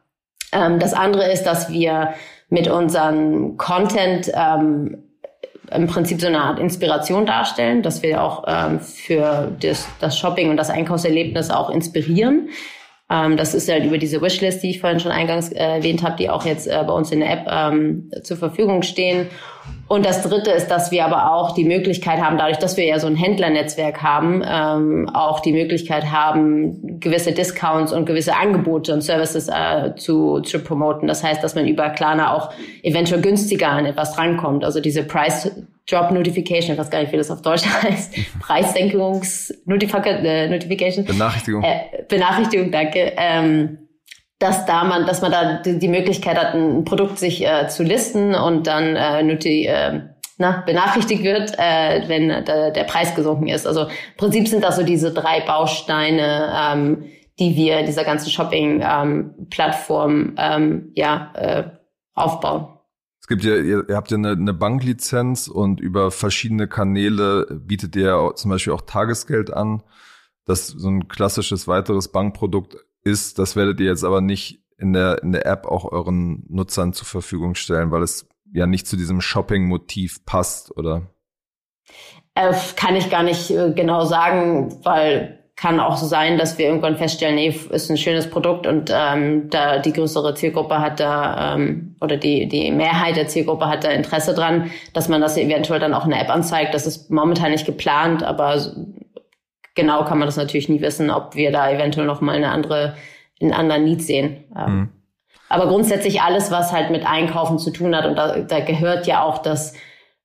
[0.51, 2.13] Ähm, das andere ist, dass wir
[2.49, 5.03] mit unserem Content ähm,
[5.71, 10.49] im Prinzip so eine Art Inspiration darstellen, dass wir auch ähm, für das, das Shopping
[10.49, 12.49] und das Einkaufserlebnis auch inspirieren.
[13.09, 16.15] Ähm, das ist halt über diese Wishlist, die ich vorhin schon eingangs äh, erwähnt habe,
[16.17, 19.27] die auch jetzt äh, bei uns in der App ähm, zur Verfügung stehen.
[19.87, 22.99] Und das Dritte ist, dass wir aber auch die Möglichkeit haben, dadurch, dass wir ja
[22.99, 29.01] so ein Händlernetzwerk haben, ähm, auch die Möglichkeit haben, gewisse Discounts und gewisse Angebote und
[29.01, 31.07] Services äh, zu, zu promoten.
[31.07, 32.51] Das heißt, dass man über Klarna auch
[32.83, 34.65] eventuell günstiger an etwas drankommt.
[34.65, 35.49] Also diese Price
[35.89, 41.05] Drop Notification, ich weiß gar nicht, wie das auf Deutsch heißt, Preissenkungsnotification.
[41.05, 41.63] Äh, Benachrichtigung.
[41.63, 43.13] Äh, Benachrichtigung, danke.
[43.15, 43.86] Ähm,
[44.39, 48.35] dass da man, dass man da die, Möglichkeit hat, ein Produkt sich äh, zu listen
[48.35, 50.01] und dann äh, noti äh,
[50.37, 53.65] na, benachrichtigt wird, äh, wenn der, der Preis gesunken ist.
[53.65, 57.05] Also im Prinzip sind das so diese drei Bausteine, ähm,
[57.39, 61.63] die wir dieser ganzen Shopping-Plattform ähm, ähm, ja, äh,
[62.13, 62.67] aufbauen.
[63.19, 67.95] Es gibt ja, ihr, ihr habt ja eine, eine Banklizenz und über verschiedene Kanäle bietet
[67.95, 69.81] ihr zum Beispiel auch Tagesgeld an.
[70.45, 75.21] Das so ein klassisches weiteres Bankprodukt ist, das werdet ihr jetzt aber nicht in der,
[75.23, 79.21] in der App auch euren Nutzern zur Verfügung stellen, weil es ja nicht zu diesem
[79.21, 81.07] Shopping-Motiv passt, oder?
[82.35, 86.67] Äh, kann ich gar nicht äh, genau sagen, weil kann auch so sein, dass wir
[86.67, 91.55] irgendwann feststellen, nee, ist ein schönes Produkt und ähm, da die größere Zielgruppe hat da
[91.55, 95.79] ähm, oder die die Mehrheit der Zielgruppe hat da Interesse dran, dass man das eventuell
[95.79, 96.75] dann auch in der App anzeigt.
[96.75, 98.71] Das ist momentan nicht geplant, aber
[99.77, 102.97] genau kann man das natürlich nie wissen, ob wir da eventuell noch mal eine andere,
[103.39, 104.43] einen anderen Need sehen.
[104.57, 104.89] Ähm, mhm.
[105.47, 109.23] Aber grundsätzlich alles, was halt mit Einkaufen zu tun hat, und da, da gehört ja
[109.23, 109.73] auch das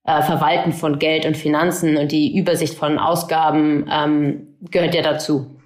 [0.05, 5.61] äh, Verwalten von Geld und Finanzen und die Übersicht von Ausgaben ähm, gehört ja dazu.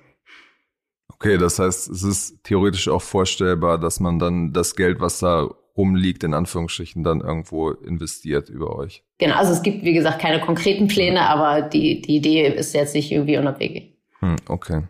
[1.09, 5.49] Okay, das heißt, es ist theoretisch auch vorstellbar, dass man dann das Geld, was da
[5.77, 9.05] rumliegt, in Anführungsstrichen, dann irgendwo investiert über euch.
[9.19, 12.95] Genau, also es gibt, wie gesagt, keine konkreten Pläne, aber die, die Idee ist jetzt
[12.95, 13.93] nicht irgendwie unabwegig.
[14.21, 14.83] Hm, okay.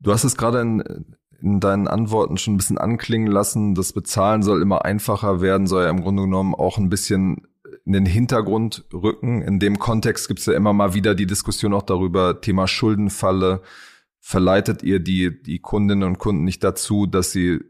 [0.00, 1.06] Du hast es gerade in,
[1.40, 5.84] in deinen Antworten schon ein bisschen anklingen lassen, das Bezahlen soll immer einfacher werden, soll
[5.84, 7.46] ja im Grunde genommen auch ein bisschen
[7.84, 9.42] in den Hintergrund rücken.
[9.42, 13.62] In dem Kontext gibt es ja immer mal wieder die Diskussion auch darüber, Thema Schuldenfalle.
[14.20, 17.60] Verleitet ihr die, die Kundinnen und Kunden nicht dazu, dass sie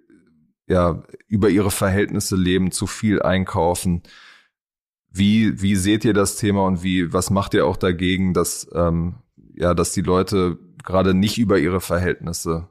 [0.66, 4.02] ja über ihre Verhältnisse leben, zu viel einkaufen.
[5.10, 9.16] Wie, wie seht ihr das Thema und wie, was macht ihr auch dagegen, dass, ähm,
[9.54, 12.68] ja, dass die Leute gerade nicht über ihre Verhältnisse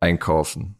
[0.00, 0.76] einkaufen?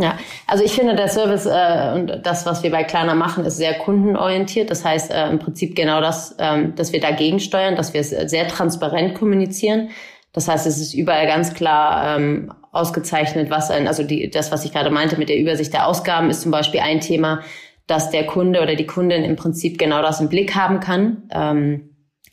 [0.00, 3.56] Ja, also ich finde, der Service äh, und das, was wir bei Kleiner machen, ist
[3.56, 4.70] sehr kundenorientiert.
[4.70, 8.10] Das heißt äh, im Prinzip genau das, ähm, dass wir dagegen steuern, dass wir es
[8.10, 9.90] sehr transparent kommunizieren.
[10.32, 14.64] Das heißt, es ist überall ganz klar ähm, ausgezeichnet, was ein, also die, das, was
[14.64, 17.42] ich gerade meinte mit der Übersicht der Ausgaben, ist zum Beispiel ein Thema,
[17.86, 21.24] dass der Kunde oder die Kundin im Prinzip genau das im Blick haben kann.
[21.30, 21.90] Ähm,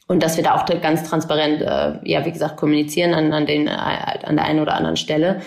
[0.08, 3.67] und dass wir da auch ganz transparent, äh, ja, wie gesagt, kommunizieren an, an, den,
[3.67, 5.41] äh, an der einen oder anderen Stelle.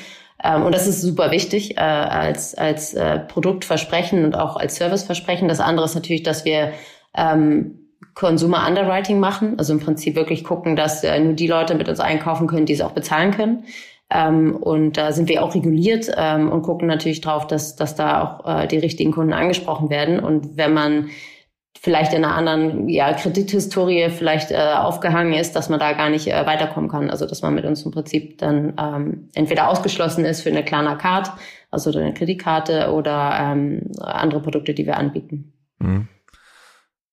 [0.44, 5.48] Ähm, und das ist super wichtig äh, als, als äh, Produktversprechen und auch als Serviceversprechen.
[5.48, 6.72] Das andere ist natürlich, dass wir
[7.16, 7.78] ähm,
[8.14, 11.98] Consumer Underwriting machen, also im Prinzip wirklich gucken, dass äh, nur die Leute mit uns
[11.98, 13.64] einkaufen können, die es auch bezahlen können.
[14.12, 18.22] Ähm, und da sind wir auch reguliert ähm, und gucken natürlich drauf, dass, dass da
[18.22, 20.20] auch äh, die richtigen Kunden angesprochen werden.
[20.20, 21.10] Und wenn man
[21.82, 26.28] vielleicht in einer anderen ja, Kredithistorie vielleicht äh, aufgehangen ist, dass man da gar nicht
[26.28, 27.10] äh, weiterkommen kann.
[27.10, 30.94] Also dass man mit uns im Prinzip dann ähm, entweder ausgeschlossen ist für eine Klarna
[30.94, 31.32] Card,
[31.72, 35.54] also eine Kreditkarte oder ähm, andere Produkte, die wir anbieten.
[35.80, 36.08] Mhm.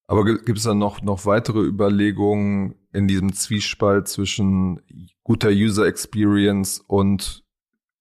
[0.10, 4.82] Aber gibt es dann noch, noch weitere Überlegungen in diesem Zwiespalt zwischen
[5.24, 7.43] guter User Experience und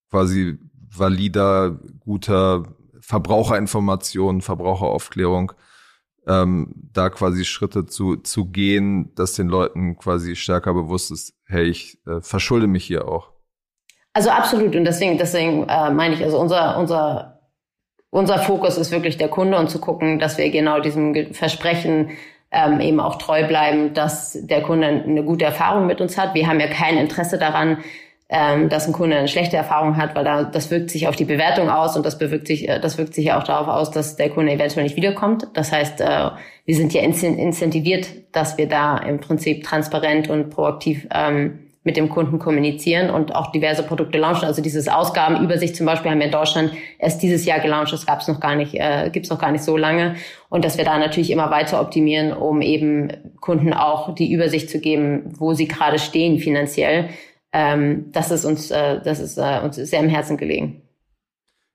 [0.08, 2.64] quasi valider, guter
[3.02, 5.52] Verbraucherinformation, Verbraucheraufklärung,
[6.26, 11.64] ähm, da quasi Schritte zu, zu gehen, dass den Leuten quasi stärker bewusst ist, hey,
[11.64, 13.32] ich äh, verschulde mich hier auch.
[14.14, 14.74] Also absolut.
[14.74, 17.37] Und deswegen, deswegen äh, meine ich, also unser, unser
[18.10, 22.10] unser Fokus ist wirklich der Kunde und zu gucken, dass wir genau diesem Versprechen
[22.50, 26.34] ähm, eben auch treu bleiben, dass der Kunde eine gute Erfahrung mit uns hat.
[26.34, 27.78] Wir haben ja kein Interesse daran,
[28.30, 31.24] ähm, dass ein Kunde eine schlechte Erfahrung hat, weil da, das wirkt sich auf die
[31.24, 34.16] Bewertung aus und das bewirkt sich, äh, das wirkt sich ja auch darauf aus, dass
[34.16, 35.46] der Kunde eventuell nicht wiederkommt.
[35.54, 36.30] Das heißt, äh,
[36.64, 42.10] wir sind ja incentiviert, dass wir da im Prinzip transparent und proaktiv ähm, mit dem
[42.10, 44.44] Kunden kommunizieren und auch diverse Produkte launchen.
[44.44, 47.94] Also dieses Ausgabenübersicht zum Beispiel haben wir in Deutschland erst dieses Jahr gelauncht.
[47.94, 50.16] Das gab es noch gar nicht, äh, gibt es noch gar nicht so lange.
[50.50, 54.80] Und dass wir da natürlich immer weiter optimieren, um eben Kunden auch die Übersicht zu
[54.80, 57.08] geben, wo sie gerade stehen finanziell.
[57.54, 60.82] Ähm, das ist uns, äh, das ist äh, uns sehr im Herzen gelegen.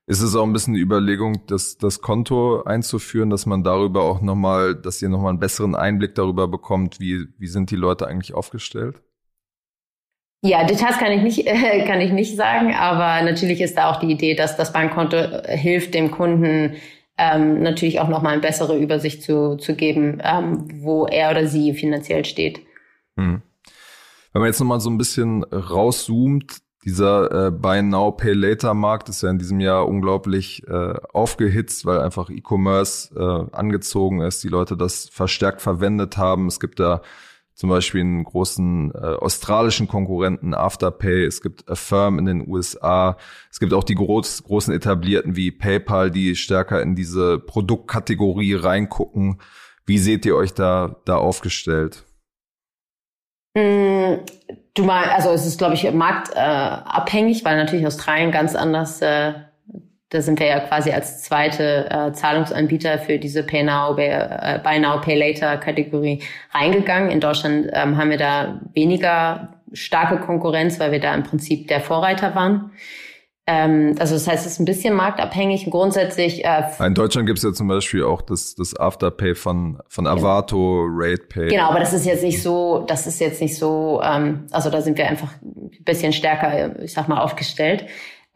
[0.06, 4.20] Ist es auch ein bisschen die Überlegung, das, das Konto einzuführen, dass man darüber auch
[4.20, 8.32] nochmal, dass ihr nochmal einen besseren Einblick darüber bekommt, wie, wie sind die Leute eigentlich
[8.32, 9.02] aufgestellt?
[10.46, 13.98] Ja, Details kann ich nicht, äh, kann ich nicht sagen, aber natürlich ist da auch
[13.98, 16.76] die Idee, dass das Bankkonto äh, hilft dem Kunden
[17.16, 21.72] ähm, natürlich auch nochmal eine bessere Übersicht zu, zu geben, ähm, wo er oder sie
[21.72, 22.60] finanziell steht.
[23.16, 23.40] Hm.
[24.32, 29.08] Wenn man jetzt nochmal so ein bisschen rauszoomt, dieser äh, Buy Now Pay Later Markt
[29.08, 34.48] ist ja in diesem Jahr unglaublich äh, aufgehitzt, weil einfach E-Commerce äh, angezogen ist, die
[34.48, 36.48] Leute das verstärkt verwendet haben.
[36.48, 37.00] Es gibt da
[37.54, 43.16] zum Beispiel einen großen äh, australischen Konkurrenten Afterpay, es gibt Affirm in den USA,
[43.50, 49.40] es gibt auch die groß, großen etablierten wie PayPal, die stärker in diese Produktkategorie reingucken.
[49.86, 52.02] Wie seht ihr euch da, da aufgestellt?
[53.56, 54.14] Mm,
[54.74, 59.34] du mal, also es ist, glaube ich, marktabhängig, äh, weil natürlich Australien ganz anders äh,
[60.14, 64.60] da sind wir ja quasi als zweite äh, Zahlungsanbieter für diese Pay Now, Pay, äh,
[64.62, 66.22] Buy Now, Pay Later Kategorie
[66.52, 67.10] reingegangen.
[67.10, 71.80] In Deutschland ähm, haben wir da weniger starke Konkurrenz, weil wir da im Prinzip der
[71.80, 72.70] Vorreiter waren.
[73.48, 75.68] Ähm, also das heißt, es ist ein bisschen marktabhängig.
[75.68, 76.44] Grundsätzlich.
[76.44, 80.86] Äh, in Deutschland gibt es ja zum Beispiel auch das, das Afterpay von, von Avato,
[80.86, 80.96] genau.
[80.96, 81.48] RatePay.
[81.48, 84.80] Genau, aber das ist jetzt nicht so, das ist jetzt nicht so, ähm, also da
[84.80, 87.84] sind wir einfach ein bisschen stärker, ich sag mal, aufgestellt.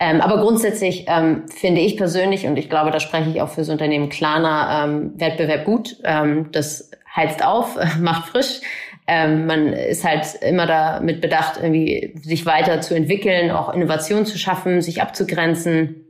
[0.00, 3.62] Ähm, aber grundsätzlich ähm, finde ich persönlich, und ich glaube, da spreche ich auch für
[3.62, 5.96] das Unternehmen Klarna, ähm, Wettbewerb gut.
[6.04, 8.60] Ähm, das heizt auf, macht frisch.
[9.08, 14.38] Ähm, man ist halt immer damit bedacht, irgendwie sich weiter zu entwickeln, auch Innovation zu
[14.38, 16.04] schaffen, sich abzugrenzen.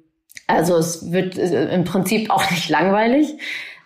[0.49, 3.37] Also es wird äh, im Prinzip auch nicht langweilig.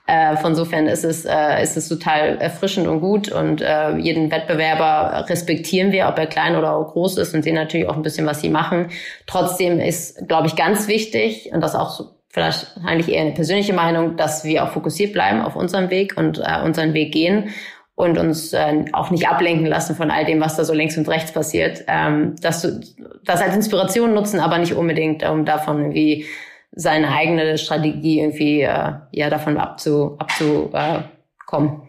[0.07, 4.33] Äh, von insofern ist es, äh, ist es total erfrischend und gut und äh, jeden
[4.33, 8.27] Wettbewerber respektieren wir, ob er klein oder groß ist und sehen natürlich auch ein bisschen,
[8.27, 8.89] was sie machen.
[9.27, 14.17] Trotzdem ist, glaube ich, ganz wichtig und das auch vielleicht eigentlich eher eine persönliche Meinung,
[14.17, 17.51] dass wir auch fokussiert bleiben auf unserem Weg und äh, unseren Weg gehen
[17.95, 21.09] und uns äh, auch nicht ablenken lassen von all dem, was da so links und
[21.09, 21.85] rechts passiert.
[21.87, 22.81] Ähm, dass du
[23.25, 26.27] das als Inspiration nutzen, aber nicht unbedingt, um davon irgendwie
[26.73, 31.83] seine eigene Strategie irgendwie äh, ja davon abzu, abzukommen.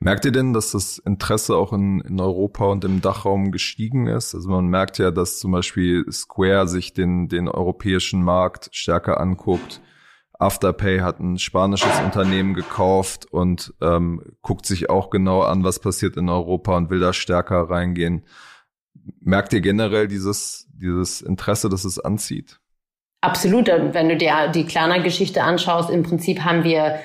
[0.00, 4.34] Merkt ihr denn, dass das Interesse auch in, in Europa und im Dachraum gestiegen ist?
[4.34, 9.80] Also man merkt ja, dass zum Beispiel Square sich den, den europäischen Markt stärker anguckt.
[10.40, 16.16] Afterpay hat ein spanisches Unternehmen gekauft und ähm, guckt sich auch genau an, was passiert
[16.16, 18.24] in Europa und will da stärker reingehen.
[19.20, 22.58] Merkt ihr generell dieses, dieses Interesse, dass es anzieht?
[23.22, 23.68] Absolut.
[23.68, 26.98] Wenn du dir die Klarna-Geschichte anschaust, im Prinzip haben wir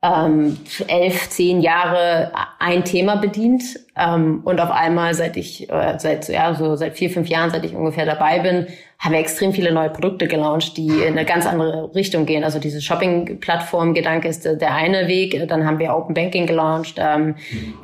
[0.00, 0.56] ähm,
[0.86, 2.30] elf, zehn Jahre
[2.60, 3.64] ein Thema bedient.
[3.96, 7.64] Ähm, und auf einmal, seit ich, äh, seit, ja, so seit vier, fünf Jahren, seit
[7.64, 8.68] ich ungefähr dabei bin,
[9.00, 12.44] haben wir extrem viele neue Produkte gelauncht, die in eine ganz andere Richtung gehen.
[12.44, 15.48] Also diese Shopping-Plattform-Gedanke ist der eine Weg.
[15.48, 16.96] Dann haben wir Open Banking gelauncht.
[16.98, 17.34] Ähm,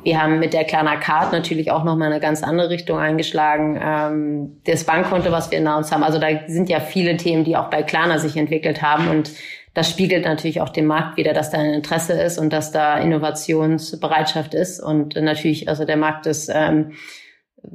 [0.03, 3.79] wir haben mit der Klarna Card natürlich auch nochmal eine ganz andere Richtung eingeschlagen.
[3.81, 6.03] Ähm, das Bankkonto, was wir announced haben.
[6.03, 9.31] Also da sind ja viele Themen, die auch bei Klarna sich entwickelt haben und
[9.75, 12.97] das spiegelt natürlich auch dem Markt wieder, dass da ein Interesse ist und dass da
[12.97, 14.79] Innovationsbereitschaft ist.
[14.79, 16.93] Und natürlich, also der Markt ist ähm,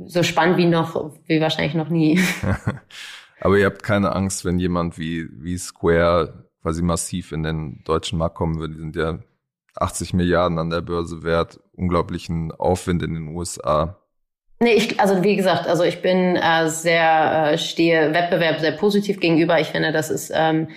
[0.07, 2.19] so spannend wie noch, wie wahrscheinlich noch nie.
[3.41, 8.19] Aber ihr habt keine Angst, wenn jemand wie, wie Square quasi massiv in den deutschen
[8.19, 8.75] Markt kommen würde.
[8.75, 9.19] Die sind ja
[9.77, 13.99] 80 Milliarden an der Börse wert, unglaublichen Aufwind in den USA.
[14.59, 19.21] Nee, ich, also wie gesagt, also ich bin äh, sehr, äh, stehe Wettbewerb sehr positiv
[19.21, 19.61] gegenüber.
[19.61, 20.69] Ich finde, das ist ähm,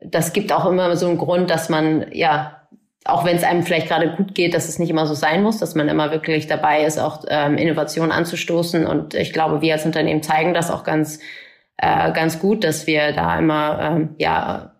[0.00, 2.60] das gibt auch immer so einen Grund, dass man, ja,
[3.04, 5.58] auch wenn es einem vielleicht gerade gut geht, dass es nicht immer so sein muss,
[5.58, 8.86] dass man immer wirklich dabei ist, auch ähm, Innovationen anzustoßen.
[8.86, 11.20] Und ich glaube, wir als Unternehmen zeigen das auch ganz,
[11.76, 14.74] äh, ganz gut, dass wir da immer, ähm, ja,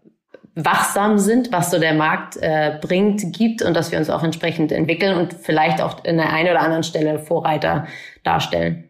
[0.55, 4.71] wachsam sind, was so der Markt äh, bringt, gibt und dass wir uns auch entsprechend
[4.71, 7.87] entwickeln und vielleicht auch in der einen oder anderen Stelle Vorreiter
[8.23, 8.89] darstellen.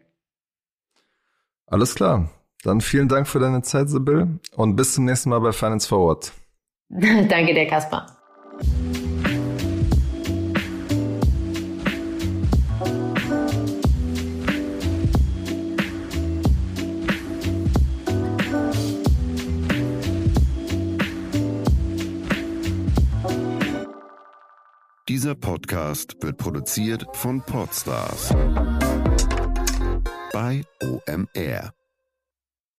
[1.65, 2.29] Alles klar.
[2.65, 6.33] Dann vielen Dank für deine Zeit, Sibyl, und bis zum nächsten Mal bei Finance Forward.
[6.89, 8.07] Danke dir, Kaspar.
[25.07, 28.33] Dieser Podcast wird produziert von Podstars
[30.33, 31.74] bei OMR.